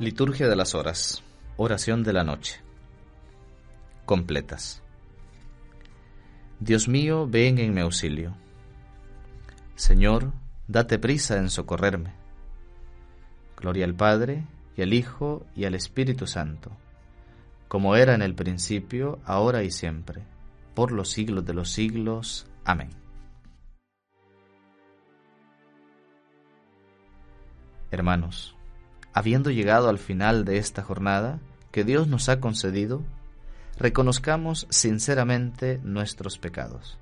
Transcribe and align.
Liturgia 0.00 0.48
de 0.48 0.56
las 0.56 0.74
Horas. 0.74 1.22
Oración 1.58 2.02
de 2.02 2.14
la 2.14 2.24
Noche. 2.24 2.62
Completas. 4.06 4.82
Dios 6.58 6.88
mío, 6.88 7.26
ven 7.28 7.58
en 7.58 7.74
mi 7.74 7.82
auxilio. 7.82 8.34
Señor, 9.74 10.32
date 10.68 10.98
prisa 10.98 11.36
en 11.36 11.50
socorrerme. 11.50 12.14
Gloria 13.58 13.84
al 13.84 13.94
Padre, 13.94 14.46
y 14.74 14.80
al 14.80 14.94
Hijo, 14.94 15.44
y 15.54 15.66
al 15.66 15.74
Espíritu 15.74 16.26
Santo, 16.26 16.70
como 17.68 17.94
era 17.94 18.14
en 18.14 18.22
el 18.22 18.34
principio, 18.34 19.18
ahora 19.26 19.64
y 19.64 19.70
siempre, 19.70 20.22
por 20.74 20.92
los 20.92 21.10
siglos 21.10 21.44
de 21.44 21.52
los 21.52 21.72
siglos. 21.72 22.46
Amén. 22.64 22.88
Hermanos, 27.90 28.56
habiendo 29.12 29.50
llegado 29.50 29.88
al 29.88 29.98
final 29.98 30.44
de 30.44 30.58
esta 30.58 30.82
jornada 30.82 31.40
que 31.72 31.84
Dios 31.84 32.08
nos 32.08 32.28
ha 32.28 32.40
concedido, 32.40 33.02
reconozcamos 33.78 34.66
sinceramente 34.70 35.80
nuestros 35.82 36.38
pecados. 36.38 36.98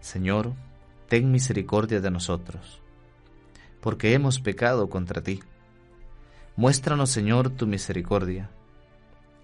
Señor, 0.00 0.54
ten 1.08 1.30
misericordia 1.30 2.00
de 2.00 2.10
nosotros, 2.10 2.80
porque 3.82 4.14
hemos 4.14 4.40
pecado 4.40 4.88
contra 4.88 5.22
ti. 5.22 5.42
Muéstranos, 6.56 7.10
Señor, 7.10 7.50
tu 7.50 7.66
misericordia 7.66 8.48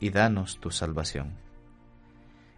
y 0.05 0.10
danos 0.10 0.58
tu 0.58 0.70
salvación. 0.70 1.33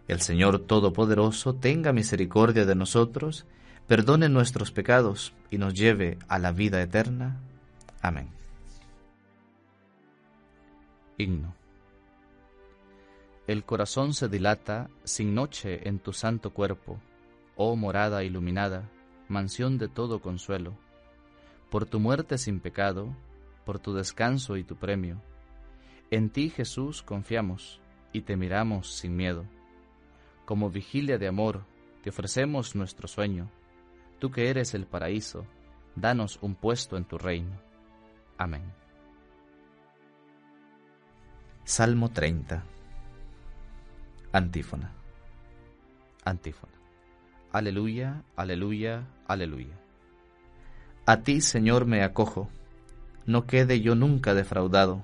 El 0.09 0.19
Señor 0.19 0.59
Todopoderoso 0.59 1.53
tenga 1.53 1.93
misericordia 1.93 2.65
de 2.65 2.75
nosotros, 2.75 3.45
perdone 3.87 4.27
nuestros 4.27 4.73
pecados 4.73 5.33
y 5.49 5.57
nos 5.57 5.73
lleve 5.73 6.17
a 6.27 6.39
la 6.39 6.51
vida 6.51 6.81
eterna. 6.81 7.39
Amén. 8.01 8.27
Himno. 11.17 11.55
El 13.47 13.63
corazón 13.63 14.13
se 14.13 14.27
dilata 14.27 14.89
sin 15.05 15.33
noche 15.33 15.87
en 15.87 15.99
tu 15.99 16.11
santo 16.11 16.49
cuerpo, 16.51 16.99
oh 17.55 17.77
morada 17.77 18.25
iluminada, 18.25 18.89
mansión 19.29 19.77
de 19.77 19.87
todo 19.87 20.19
consuelo. 20.19 20.73
Por 21.69 21.85
tu 21.85 22.01
muerte 22.01 22.37
sin 22.39 22.59
pecado, 22.59 23.15
por 23.63 23.79
tu 23.79 23.93
descanso 23.93 24.57
y 24.57 24.65
tu 24.65 24.75
premio, 24.75 25.21
en 26.09 26.29
ti, 26.29 26.49
Jesús, 26.49 27.03
confiamos 27.03 27.81
y 28.13 28.21
te 28.21 28.37
miramos 28.37 28.93
sin 28.93 29.15
miedo. 29.15 29.45
Como 30.45 30.69
vigilia 30.69 31.17
de 31.17 31.27
amor, 31.27 31.65
te 32.01 32.09
ofrecemos 32.09 32.75
nuestro 32.75 33.07
sueño. 33.07 33.51
Tú 34.19 34.31
que 34.31 34.49
eres 34.49 34.73
el 34.73 34.85
paraíso, 34.85 35.45
danos 35.95 36.39
un 36.41 36.55
puesto 36.55 36.95
en 36.95 37.03
tu 37.03 37.17
reino. 37.17 37.59
Amén. 38.37 38.63
Salmo 41.65 42.09
30 42.09 42.63
Antífona 44.31 44.93
Antífona 46.23 46.73
Aleluya, 47.51 48.23
aleluya, 48.35 49.07
aleluya. 49.27 49.77
A 51.05 51.21
ti, 51.23 51.41
Señor, 51.41 51.85
me 51.85 52.03
acojo, 52.03 52.49
no 53.25 53.45
quede 53.45 53.81
yo 53.81 53.95
nunca 53.95 54.33
defraudado 54.33 55.03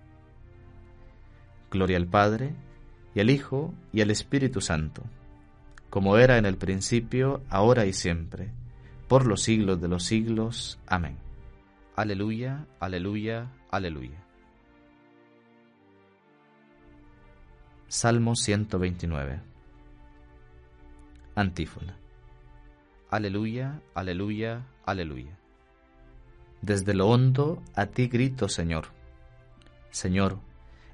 Gloria 1.71 1.97
al 1.97 2.07
Padre, 2.07 2.53
y 3.15 3.21
al 3.21 3.29
Hijo, 3.29 3.73
y 3.93 4.01
al 4.01 4.11
Espíritu 4.11 4.61
Santo, 4.61 5.03
como 5.89 6.17
era 6.17 6.37
en 6.37 6.45
el 6.45 6.57
principio, 6.57 7.41
ahora 7.49 7.85
y 7.85 7.93
siempre, 7.93 8.51
por 9.07 9.25
los 9.25 9.41
siglos 9.41 9.81
de 9.81 9.87
los 9.87 10.03
siglos. 10.03 10.79
Amén. 10.87 11.17
Aleluya, 11.95 12.65
aleluya, 12.79 13.51
aleluya. 13.69 14.23
Salmo 17.87 18.35
129. 18.35 19.41
Antífona. 21.35 21.97
Aleluya, 23.09 23.81
aleluya, 23.93 24.65
aleluya. 24.85 25.37
Desde 26.61 26.93
lo 26.93 27.09
hondo 27.09 27.61
a 27.75 27.87
ti 27.87 28.07
grito, 28.07 28.47
Señor. 28.47 28.87
Señor, 29.89 30.39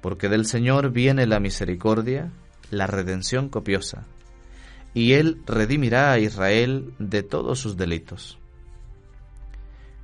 porque 0.00 0.28
del 0.28 0.46
Señor 0.46 0.90
viene 0.90 1.26
la 1.26 1.40
misericordia, 1.40 2.30
la 2.70 2.86
redención 2.86 3.48
copiosa, 3.48 4.04
y 4.94 5.12
Él 5.12 5.42
redimirá 5.46 6.12
a 6.12 6.18
Israel 6.18 6.94
de 6.98 7.22
todos 7.22 7.58
sus 7.58 7.76
delitos. 7.76 8.38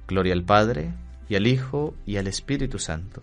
Gloria 0.06 0.34
al 0.34 0.44
Padre, 0.44 0.94
y 1.28 1.36
al 1.36 1.46
Hijo, 1.46 1.94
y 2.04 2.16
al 2.16 2.26
Espíritu 2.26 2.78
Santo, 2.78 3.22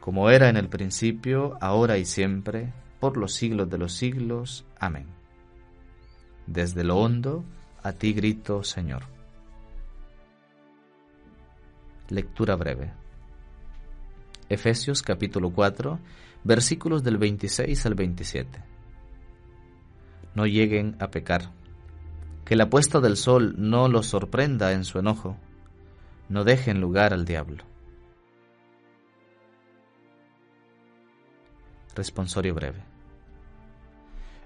como 0.00 0.30
era 0.30 0.48
en 0.48 0.56
el 0.56 0.68
principio, 0.68 1.58
ahora 1.60 1.98
y 1.98 2.04
siempre, 2.04 2.72
por 3.00 3.16
los 3.16 3.34
siglos 3.34 3.68
de 3.68 3.78
los 3.78 3.92
siglos. 3.92 4.64
Amén. 4.78 5.06
Desde 6.46 6.84
lo 6.84 6.98
hondo, 6.98 7.44
a 7.82 7.92
ti 7.92 8.12
grito, 8.12 8.62
Señor. 8.62 9.02
Lectura 12.08 12.54
breve. 12.54 12.92
Efesios 14.48 15.02
capítulo 15.02 15.50
4, 15.50 15.98
versículos 16.44 17.02
del 17.02 17.18
26 17.18 17.84
al 17.86 17.94
27. 17.94 18.62
No 20.34 20.46
lleguen 20.46 20.96
a 21.00 21.10
pecar. 21.10 21.50
Que 22.44 22.54
la 22.54 22.70
puesta 22.70 23.00
del 23.00 23.16
sol 23.16 23.56
no 23.58 23.88
los 23.88 24.06
sorprenda 24.06 24.72
en 24.72 24.84
su 24.84 25.00
enojo. 25.00 25.36
No 26.28 26.44
dejen 26.44 26.80
lugar 26.80 27.12
al 27.12 27.24
diablo. 27.24 27.64
Responsorio 31.96 32.54
breve. 32.54 32.84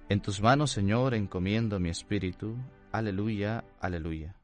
En 0.09 0.23
tus 0.23 0.41
manos, 0.41 0.71
Señor, 0.71 1.13
encomiendo 1.13 1.79
mi 1.79 1.91
espíritu. 1.91 2.57
Aleluya, 2.91 3.65
aleluya. 3.81 4.35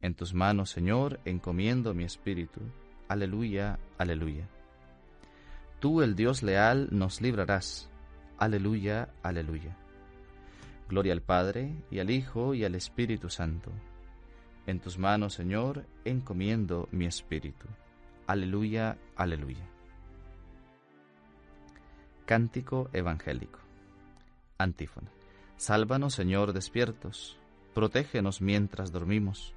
En 0.00 0.14
tus 0.14 0.32
manos, 0.32 0.70
Señor, 0.70 1.20
encomiendo 1.26 1.92
mi 1.92 2.04
espíritu. 2.04 2.60
Aleluya, 3.10 3.76
aleluya. 3.98 4.48
Tú, 5.80 6.00
el 6.00 6.14
Dios 6.14 6.44
leal, 6.44 6.90
nos 6.92 7.20
librarás. 7.20 7.90
Aleluya, 8.38 9.08
aleluya. 9.24 9.76
Gloria 10.88 11.12
al 11.12 11.20
Padre, 11.20 11.74
y 11.90 11.98
al 11.98 12.08
Hijo, 12.08 12.54
y 12.54 12.62
al 12.62 12.76
Espíritu 12.76 13.28
Santo. 13.28 13.72
En 14.68 14.78
tus 14.78 14.96
manos, 14.96 15.34
Señor, 15.34 15.86
encomiendo 16.04 16.88
mi 16.92 17.06
espíritu. 17.06 17.66
Aleluya, 18.28 18.96
aleluya. 19.16 19.68
Cántico 22.26 22.90
Evangélico. 22.92 23.58
Antífona. 24.56 25.10
Sálvanos, 25.56 26.14
Señor, 26.14 26.52
despiertos. 26.52 27.40
Protégenos 27.74 28.40
mientras 28.40 28.92
dormimos 28.92 29.56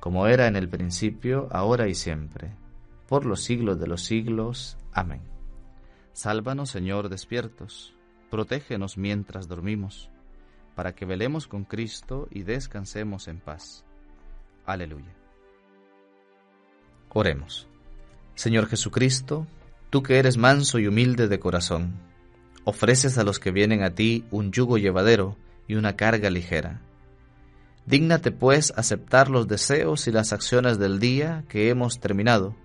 como 0.00 0.26
era 0.26 0.46
en 0.46 0.56
el 0.56 0.68
principio, 0.68 1.48
ahora 1.50 1.88
y 1.88 1.94
siempre, 1.94 2.52
por 3.08 3.24
los 3.24 3.42
siglos 3.42 3.78
de 3.80 3.86
los 3.86 4.04
siglos. 4.04 4.78
Amén. 4.92 5.22
Sálvanos, 6.12 6.70
Señor, 6.70 7.08
despiertos, 7.08 7.94
protégenos 8.30 8.96
mientras 8.98 9.48
dormimos, 9.48 10.10
para 10.74 10.94
que 10.94 11.06
velemos 11.06 11.48
con 11.48 11.64
Cristo 11.64 12.28
y 12.30 12.42
descansemos 12.42 13.28
en 13.28 13.40
paz. 13.40 13.84
Aleluya. 14.64 15.14
Oremos. 17.10 17.66
Señor 18.34 18.66
Jesucristo, 18.66 19.46
tú 19.88 20.02
que 20.02 20.18
eres 20.18 20.36
manso 20.36 20.78
y 20.78 20.86
humilde 20.86 21.28
de 21.28 21.40
corazón, 21.40 21.94
ofreces 22.64 23.16
a 23.16 23.24
los 23.24 23.38
que 23.38 23.52
vienen 23.52 23.82
a 23.82 23.94
ti 23.94 24.26
un 24.30 24.52
yugo 24.52 24.76
llevadero 24.76 25.36
y 25.66 25.76
una 25.76 25.96
carga 25.96 26.28
ligera. 26.28 26.82
Dígnate 27.86 28.32
pues 28.32 28.72
aceptar 28.76 29.30
los 29.30 29.46
deseos 29.46 30.08
y 30.08 30.12
las 30.12 30.32
acciones 30.32 30.78
del 30.78 30.98
día 30.98 31.44
que 31.48 31.70
hemos 31.70 32.00
terminado, 32.00 32.56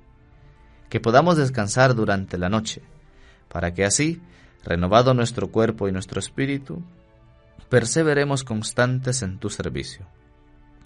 que 0.90 1.00
podamos 1.00 1.38
descansar 1.38 1.96
durante 1.96 2.38
la 2.38 2.50
noche 2.50 2.82
para 3.52 3.74
que 3.74 3.84
así, 3.84 4.22
renovado 4.64 5.14
nuestro 5.14 5.52
cuerpo 5.52 5.88
y 5.88 5.92
nuestro 5.92 6.20
espíritu, 6.20 6.82
perseveremos 7.70 8.44
constantes 8.44 9.22
en 9.24 9.40
tu 9.40 9.50
servicio. 9.50 10.08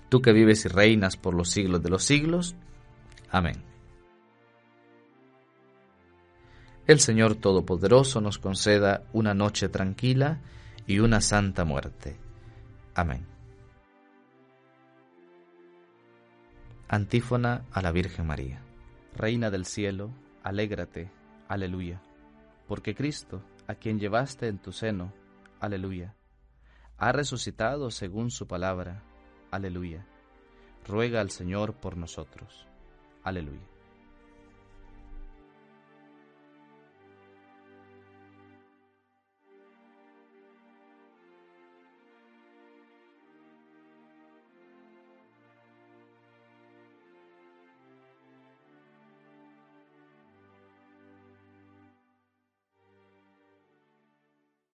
Tú 0.09 0.21
que 0.21 0.33
vives 0.33 0.65
y 0.65 0.69
reinas 0.69 1.15
por 1.15 1.33
los 1.33 1.49
siglos 1.49 1.83
de 1.83 1.89
los 1.89 2.03
siglos. 2.03 2.55
Amén. 3.29 3.63
El 6.87 6.99
Señor 6.99 7.35
Todopoderoso 7.35 8.21
nos 8.21 8.37
conceda 8.37 9.03
una 9.13 9.33
noche 9.33 9.69
tranquila 9.69 10.41
y 10.87 10.99
una 10.99 11.21
santa 11.21 11.65
muerte. 11.65 12.17
Amén. 12.93 13.34
Antífona 16.87 17.65
a 17.71 17.81
la 17.81 17.91
Virgen 17.91 18.27
María. 18.27 18.61
Reina 19.15 19.49
del 19.49 19.65
cielo, 19.65 20.11
alégrate, 20.43 21.11
aleluya 21.47 22.01
porque 22.67 22.95
Cristo, 22.95 23.41
a 23.67 23.75
quien 23.75 23.99
llevaste 23.99 24.47
en 24.47 24.57
tu 24.57 24.71
seno, 24.71 25.13
aleluya, 25.59 26.15
ha 26.97 27.11
resucitado 27.11 27.91
según 27.91 28.31
su 28.31 28.47
palabra, 28.47 29.03
aleluya. 29.51 30.05
Ruega 30.87 31.21
al 31.21 31.31
Señor 31.31 31.75
por 31.75 31.97
nosotros, 31.97 32.67
aleluya. 33.23 33.74